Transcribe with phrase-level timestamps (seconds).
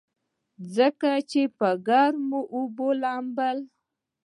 [0.75, 3.57] ځکه چې پۀ ګرمو اوبو لامبل